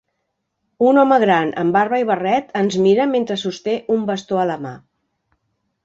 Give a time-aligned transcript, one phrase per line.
[0.91, 4.61] Un home gran amb barba i barret ens mira mentre sosté un bastó a la
[4.67, 4.77] mà